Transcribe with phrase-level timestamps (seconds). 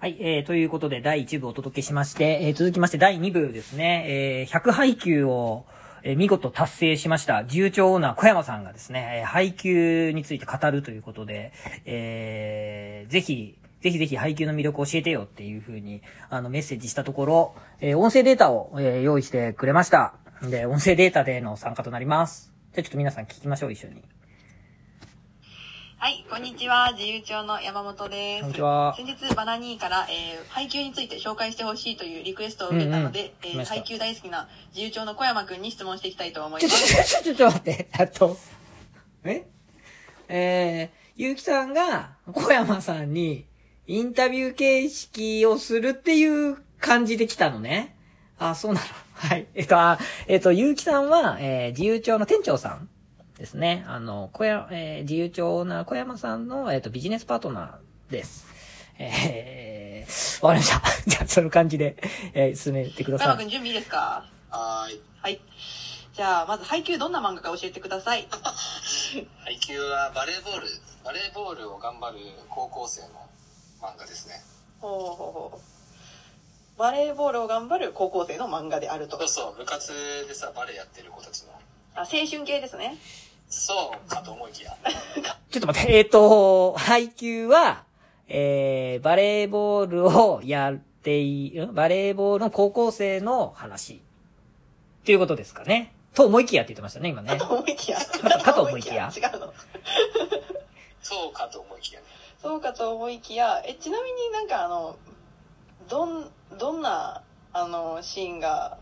[0.00, 5.66] はい、えー、ということで、第1部をお届けしまして、えー、続きまして第2部ですね、えー、100配給を、
[6.02, 11.52] えー、見事達成しました、自由帳オーナー小山さんがですね、えー、配給について語るということで、
[11.84, 20.14] えー、ぜひ、ぜひぜひ配給の魅力を教えてよっていう風に、あの、メッセージしたところ、えー、音声データを、えー、用意してくれました。
[20.40, 22.54] で、音声データでの参加となります。
[22.72, 24.02] じゃあちょっと皆さん聞きましょう、一緒に。
[26.02, 26.92] はい、こんにちは。
[26.96, 28.40] 自由帳の山本です。
[28.40, 37.04] こんにちは先日、バナニーから、えー、配給について紹介してほしいというリクエストを受けたので、うんうんえー配給大好きな自由帳の小山くんに質問していきたいと思いちょ、ちょ、ます。
[37.04, 37.88] ちょ、ちょ、ちょ、待って。
[37.92, 38.38] あと、
[39.24, 39.46] え？
[40.28, 43.44] えー、ゆうきさんが小山さんに
[43.86, 47.94] インタビュー形式をするっていう感じで来たのね。
[48.38, 48.86] あ、そうなの。
[49.16, 49.48] はい。
[49.54, 49.98] えっと、あ、
[50.28, 52.88] えっと、ゆうきさんは、えー、自由帳の店長さん
[53.40, 53.86] ですね。
[53.88, 58.44] あの、小山、えー、自由帳オーナー小山さんの、えっと、ビジネスパートナーです。
[58.98, 60.82] えー、わかりました。
[61.10, 61.96] じゃあ、その感じで、
[62.34, 63.26] えー、進めてください。
[63.28, 64.26] 小山くん準備いいですか？
[64.50, 65.00] はーい。
[65.22, 65.40] はい。
[66.12, 68.28] じゃあ、まず配給どんな漫画か教えてください。
[69.42, 70.66] 配給はバレーボール、
[71.02, 72.18] バレーボールを頑張る
[72.50, 73.08] 高校生の
[73.80, 74.34] 漫画ですね。
[74.82, 76.78] ほうほうほう。
[76.78, 79.28] バレーボールを頑張る高校生の漫画であるとそう。
[79.28, 81.52] そう、部活でさ、バレーやってる子たちの。
[81.94, 82.98] あ、青春系ですね。
[83.50, 84.76] そうかと思いきや。
[85.50, 87.84] ちょっと待って、えっ、と、配給は、
[88.28, 93.94] えー、バレーボールをやっている、バレーボールの高校生の話。
[93.94, 95.92] っていうことですかね。
[96.14, 97.46] と思いきやって言ってましたね、今ねか。
[97.46, 97.98] と思いきや。
[97.98, 99.52] かと思いきや違うの。
[101.02, 102.06] そうかと思いきやね。
[102.40, 104.96] そうかと思いきや、え、ちなみになんかあの、
[105.88, 108.78] どん、どんな、あの、シーンが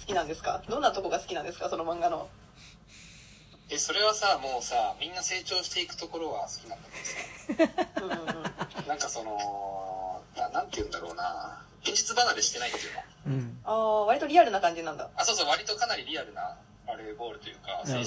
[0.00, 0.62] 好きなんですか？
[0.68, 1.68] どんなとこが好きなんですか？
[1.68, 2.28] その漫画の。
[3.70, 8.84] え、それはさ、もうさ、みんな成長していくところは好きなんだけどさ。
[8.88, 11.62] なんかその、ななんて言うんだろうな。
[11.82, 13.00] 現実離れしてないっていうの。
[13.26, 13.60] うん。
[13.64, 15.08] ああ、割とリアルな感じなんだ。
[15.16, 18.02] あ、そうそう、割とかなりリアルなバレーボールというか、青春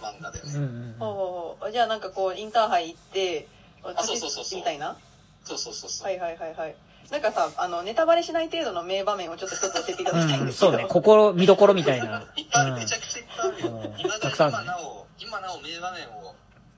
[0.00, 0.52] 漫画だよね。
[0.54, 3.48] うんうんほうほうほうじゃあなんかこう、インターハイ行って、
[3.82, 4.96] あそうそうそうそうみたいな？
[5.44, 6.06] そうそうそうそう。
[6.06, 6.76] はいはいはいはい。
[7.10, 10.72] なんかさ、あの、ネタバレしない程度の名場面をちょっと一つ教えていただきたいんうん、ですけど。
[10.72, 12.22] そうね、心、見どころみたいな。
[12.36, 13.92] いっぱいある、うんめちゃくちゃいっぱいある。
[13.98, 16.34] 今だたくさんあるね今なお、今なお名場面を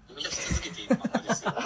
[0.08, 1.52] 生み出し続けている漫画ですよ。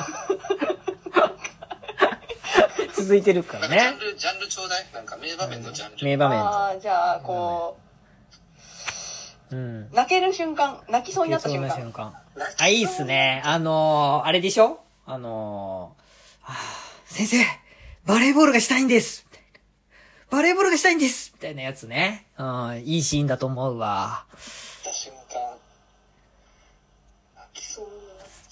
[2.96, 3.76] 続いてるからね。
[3.78, 4.86] ジャンル、ジャンルちょうだい？
[4.94, 6.04] なんか名場面のジャンル。
[6.04, 6.40] 名場面。
[6.40, 7.76] ああ、じゃあ、こ
[9.50, 9.88] うんう、。
[9.92, 11.68] 泣ける瞬間、泣きそうになったそん瞬間。
[11.68, 12.14] な瞬間。
[12.60, 13.42] あ、いいっすね。
[13.44, 14.80] あのー、あれでしょ？
[15.04, 16.56] あのー、はぁ
[17.12, 17.36] 先生、
[18.06, 19.26] バレーボールがしたいんです
[20.30, 22.26] バレーボールがしたいんですみたいなやつね。
[22.38, 24.24] うん、いいシーンだと思うわ。
[24.82, 25.40] た瞬間。
[27.36, 27.86] 泣きそう。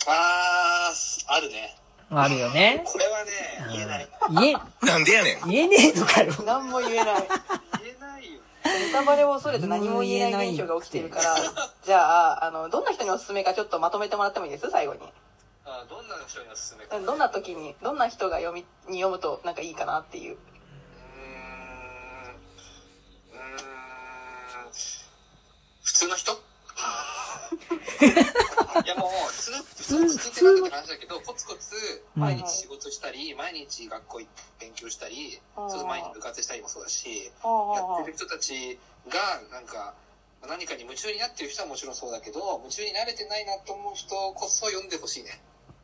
[0.07, 1.77] あー、あるね。
[2.11, 2.85] あるよね。
[2.87, 3.31] これはね、
[3.73, 4.09] 言えない。
[4.31, 5.49] 言え、なんでやねん。
[5.49, 6.33] 言えねえのかよ。
[6.47, 7.05] 何も言えない。
[7.05, 8.87] 言えないよね。
[8.87, 11.37] ネタバレを恐れて何も言えない現象が起きてるから、
[11.85, 14.71] じゃあ、あの、どんな人におすすめかちょっとまとめてもらってもいいです？
[14.71, 15.01] 最後に。
[15.65, 16.85] あどんな人におすすめ。
[16.87, 20.35] どんな時に、どんな人が読み、に読むとなんかいいかなっていう。
[20.35, 23.43] うーん。
[25.83, 26.33] 普通の人？
[28.85, 37.31] いやもう、普通、普通、普通ってなんて話だけど、コツコツ、毎日仕事したり、毎日学校行って勉強したり、うんそうそう毎日部活したりもそうだし、や
[38.01, 38.79] ってる人たち
[39.09, 39.95] が、なんか、
[40.49, 45.41] 何かに夢中になってる人はもちろんそうだけど、夢中になれてないなと思う人こそ読んでほしいね。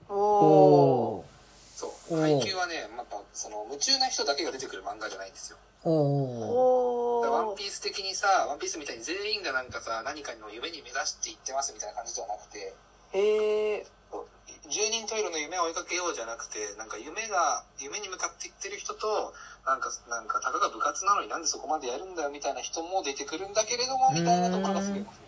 [0.08, 1.78] おおー。
[1.78, 2.20] そう。
[2.20, 5.58] 配給はね、また、その、夢中な人だけが出てくる漫画じゃないんですよ。
[5.84, 5.88] ー。
[5.90, 7.24] おー。
[7.24, 7.56] だからワン。
[7.56, 12.74] ピース的にさ、ワンピースみたいに全員がなんかさ、何かの夢に目指していってますみたいな感じではなくて、
[13.12, 13.86] へえ。
[14.68, 19.32] 十人十色の夢を追いかけようじゃなくて、なんか夢が、夢に向かっていってる人と、
[19.64, 25.27] なんか、なんか、たかが部活なのになんでそこまでやるんだよみたいな人も出てくるんだけれども、みたいなところがすごい面白い。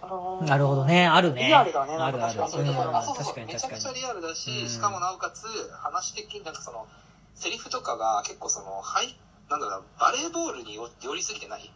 [0.00, 1.48] なるほどね、あるね。
[1.48, 2.18] リアルだねあるある。
[2.18, 3.68] なんか確かにそういうところんあ、そうそう確かにめちゃ。
[3.68, 6.86] くちゃリアルだし、うんしかもなおかつ、話的になんかその、
[7.34, 9.18] セリフとかが結構その、はい、
[9.50, 11.70] なんだろうな、バレーボールによ寄りすぎてない？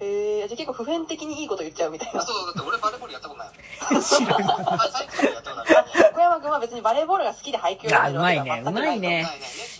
[0.00, 0.46] へえ。
[0.48, 2.22] じゃあ結構普遍的にいいこと言っちゃうみたいな。
[2.22, 3.58] そう、だって俺バレーボールやったことないもん。
[3.58, 5.66] はい、最近やったことない。
[6.14, 9.22] 小山くんは別にバレーボールが好きで配給をあうまいね、うまいね。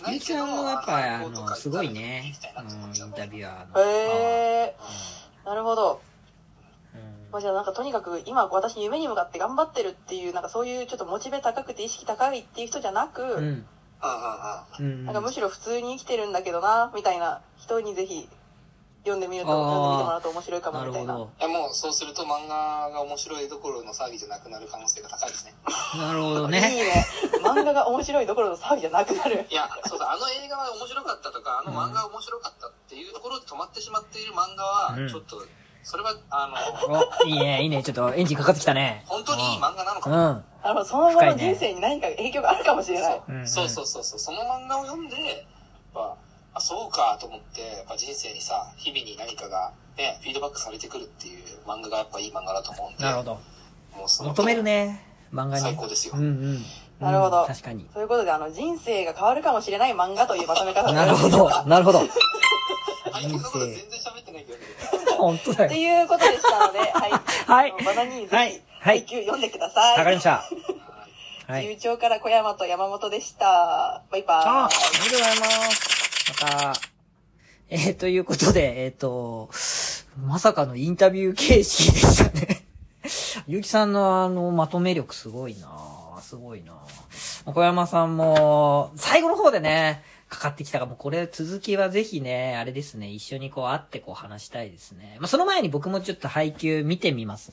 [0.03, 3.81] ないゆうきさんもやっぱ、あの、すごいねうん、インタビュアーの。
[3.81, 4.75] へえ。
[5.45, 6.01] なるほど。
[7.29, 13.29] うんまあ、じゃあなんかとにかく今私夢に向かって頑張ってるっていうなんかそういうちょっとモチベ高くて意識高いっていう人じゃなく、うん。
[13.29, 13.65] うんうん
[14.79, 14.91] うん。
[14.91, 15.05] うん。
[15.05, 18.27] なんかむしろ普通に生きてるんだけどなみたいな人にぜひ
[19.03, 21.13] 読んでみると、読んでみてもらうと面白いかもみたいな。
[21.15, 21.29] ど。
[21.39, 25.53] いやもうそうすると漫画が面白いどころの騒ぎじゃなくなる可能性が高いですね。
[25.97, 26.61] なるほど いいね。
[26.61, 27.05] ね。
[27.43, 29.45] 漫画が面白いどころの騒ぎじゃなくなる。
[29.49, 35.43] いや、そうだ、あの映画は面白かったとか、あの漫画は面白かったっていうところで止まってしまっている漫画はうん、ちょっと、
[35.83, 36.47] それは、あ
[36.87, 37.81] の、お、いいね、いいね。
[37.83, 39.03] ちょっとエンジンかかってきたね。
[39.07, 40.19] 本当にいい漫画なのかうも。
[40.31, 40.43] ん。
[40.61, 43.21] あの、その後の人生に何か影響があるかもしれない。
[43.27, 43.47] うん。
[43.47, 45.37] そうそうそうそう、その漫画を読んで、やっ
[45.93, 46.15] ぱ、
[46.53, 53.03] あ、そうかと思って、やっぱ人生にさ、日々に何かが、ね、フィードバックされてくるっていう漫画がやっぱいい漫画だと思うんで。
[53.03, 53.33] なるほど。
[53.97, 55.05] もうその求めるね。
[55.33, 55.61] 漫画に。
[55.61, 56.65] 最高ですようんうん。
[56.99, 57.85] なるほどうん確かに。
[57.85, 61.49] ということで、あの、人生が変わるかもしれない漫画というまとめ方なるほど。
[61.65, 62.01] なるほど。
[63.11, 63.39] 最近
[65.19, 66.01] 本当だとよ。
[66.01, 67.11] いうことでしたので、 はい。
[67.11, 69.97] はいバナニーズ、はいはい読んでください。
[69.99, 70.43] わかりました。
[71.47, 71.53] た。
[71.53, 71.63] はい。
[71.67, 74.03] 中長から小山と山本でした。
[74.11, 75.09] バイバあ、あーイ。
[75.09, 76.43] りがとうございます。
[76.43, 76.73] また、
[77.69, 79.49] えー、ということで、えっ、と、
[80.25, 82.65] まさかのインタビュー形式でしたね。
[83.47, 85.67] ゆうきさんのあの、まとめ力すごいな
[86.21, 86.73] すごいな
[87.45, 95.17] 小山さんも、最後の方でね、かかってきたか、もうこれ続きはぜひね、あれですね、一緒にこう会ってこう話したいですね。
[95.19, 97.51] まあ、その前に僕もちょっと配給見てみます。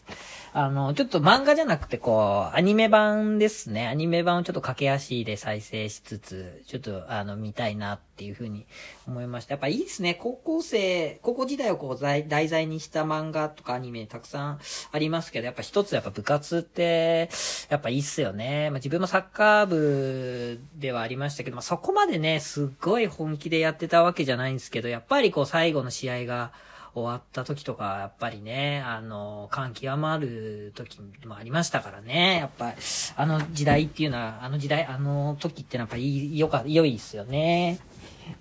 [0.53, 3.89] あの、ちょっと漫画じゃなくてこう、アニメ版ですね。
[3.89, 8.67] アニメ版をちょっと駆け足で再生しつつ、ちょっとあの、見たいなっていうふうに
[9.07, 9.53] 思いました。
[9.53, 10.15] やっぱいいですね。
[10.15, 14.61] 高校生、高校時代をこう題材にした漫画とかアニメたくさん
[14.91, 17.29] ありますけど、やっぱ一つやっぱ部活って、
[17.69, 18.71] やっぱいいっすよね。
[18.71, 26.53] まあ、自分もサッカー部ではありましたけど、まあ、そこまでね、すっごい本気でやってたわけじゃないんですけど、やっぱりこう最後の試合が、
[26.97, 32.39] 終わった時とか、やっぱりね、あの、感極まる時もありましたからね。
[32.39, 32.73] やっぱ、
[33.17, 37.79] あの時代っていうのは、あの時代、あの時ってのはやっぱりよか、良いっすよね。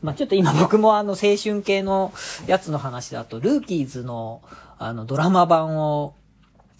[0.01, 2.13] まあちょっと今僕もあの青春系の
[2.47, 4.41] やつの話だと、ルーキーズの
[4.77, 6.15] あのドラマ版を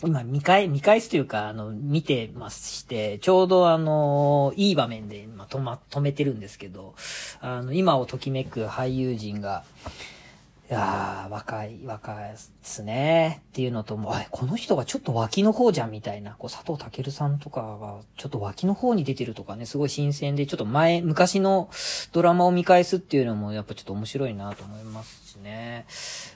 [0.03, 6.95] 今見返、見返すというか、あの、見てまして、ちょうどあの、いい場面で、ま、止ま、止めてるんですけど、
[7.39, 9.63] あの、今をときめく俳優陣が、
[10.67, 13.43] いやー、若い、若いっすね。
[13.49, 21.69] っていうのと、もう、この人がちょっと脇の方じゃんみたいな、こう、佐藤健さんとかが、ちょっと脇の方に出てるとかね、すごい新鮮で、ちょっと前、昔の
[22.13, 25.85] ドラマを見返すっていうのも、やっぱちょっと面白いなと思いますしね。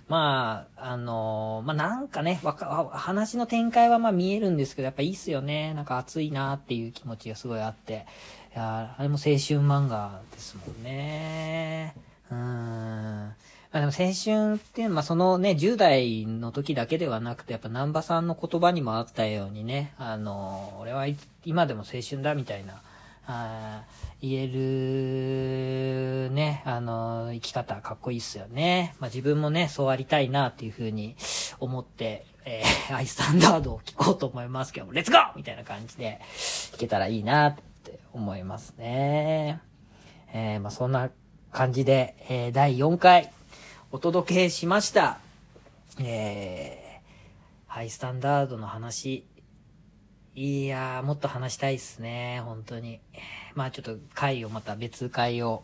[0.08, 2.54] まあ、あのーまあなんかね、わ、
[2.92, 5.74] 話の展開はまあ見えるんですけど、やっぱいいっすよね。
[5.74, 8.06] なんか熱いなっていう気持ちがすごいあって。
[8.56, 11.96] いやあれも青春漫画ですもんね。
[12.30, 13.34] うーん。
[13.72, 21.06] まあでも青春って、まあそのね、10代の時だけではなくて、やっぱ南波さんの言葉にもあったようにね、あの、俺は
[21.46, 22.82] 今でも青春だみたいな、
[23.28, 28.96] あー言えるね、あの、生き方かっこいいっすよね。
[29.00, 31.16] まあ自分もね、そうありたいなっていうふうに
[31.60, 36.20] 思って、えー、アイスタンダードを聞こうと思いますけども、レッツゴーみたいな感じで、
[36.74, 39.62] いけたらいいなって思いますね。
[40.34, 41.12] えー、まあそんな
[41.54, 43.32] 感じで、えー、第4回、
[43.92, 45.18] お届けしました。
[46.00, 49.26] えー、ハイスタンダードの話。
[50.36, 53.00] いやー、もっと話したいっすね、本当に。
[53.56, 55.64] まあちょっと回をまた別回を、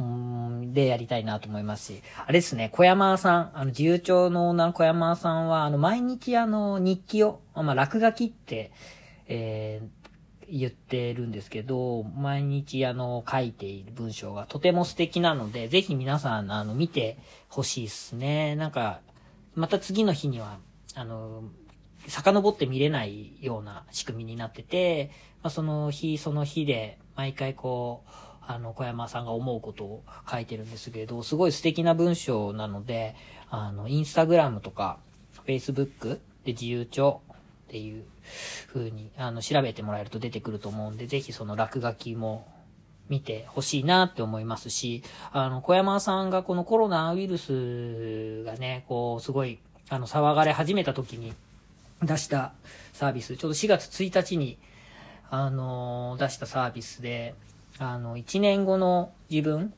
[0.00, 2.02] うん、でやりたいなと思いますし。
[2.24, 8.72] あれですね、小山さん、あの、自由帳のオーナー小山さんは、あの、毎日あの、日記を、まあ落書きって、
[9.26, 10.05] えー、
[10.48, 18.56] 言ってるんですけど、毎日あの、書いている文章がとても素敵なので、ぜひ皆さん、あの、見てほしいっすね。
[18.56, 19.00] なんか、
[19.54, 20.58] また次の日には、
[20.94, 21.44] あの、
[22.08, 25.10] 遡って見れないような仕組みになってて、
[25.42, 28.10] まあ、その日その日で、毎回こう、
[28.46, 33.16] あの、小山さんが思うことを書いてるんですけど、すごい素敵な文章なので、
[33.50, 34.98] あの、インスタグラムとか、
[35.32, 37.20] フェイスブックで自由帳
[37.66, 38.04] っていう
[38.68, 42.46] 風に、あの、調べてもらえると出てくると思うんで、ぜひその落書きも
[43.08, 45.02] 見てほしいなって思いますし、
[45.32, 51.34] あの、小山さんがこのコロナウイルスがね、こう、すごい、あの、騒がれ始めた時に
[52.02, 52.52] 出した
[52.92, 54.58] サービス、ちょうど4月1日に、
[55.30, 57.34] あの、出したサービスで、
[57.78, 59.72] あの、1年後の自分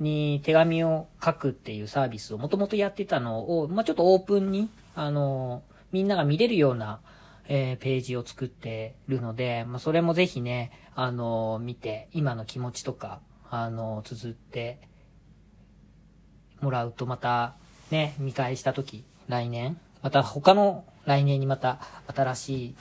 [0.00, 5.62] に手紙を書くっていうサービスをもともとやってたのを、まあ、ちょっとオープンに、あの、
[5.92, 7.00] みんなが見れるような、
[7.54, 14.80] えーページを作ってるので、まあ、それもぜひね、あの、見て、今の気持ちとか、あの、綴って
[16.62, 17.56] もらうとまた、
[17.90, 22.74] ね、見返したとき、来年、また他の来年にまた新しい、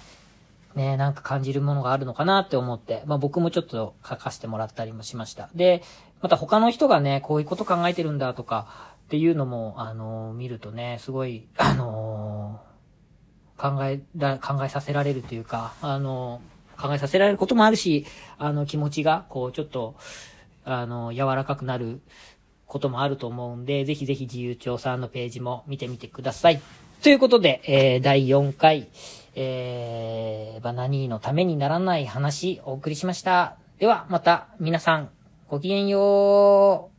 [0.76, 5.50] ね、なんか感じるものがあるのかなって思って、まあ僕もちょっと書かせてもらったりもしました。
[5.54, 5.84] で、
[6.22, 12.31] また他の人がね、こういうこと考えてるんだとか、っっていうのも、あの、見るとね、すごい、あの、
[13.62, 16.42] 考えら、考えさせられるというか、あの、
[16.80, 18.08] 考えさせられることもあるし、
[18.40, 19.96] あの、気持ちが、こう、ちょっと、
[20.66, 22.02] あの、柔らかくなる
[22.66, 26.60] こともあると思うんで、ぜひぜひ自由帳さんのページも見てみてください。
[27.04, 28.88] ということで、えー、第4回、
[29.36, 33.58] えー、バナニーのためにならない話、お送りしました。
[33.78, 35.10] では、また、皆さん、
[35.50, 36.91] ごきげんよう。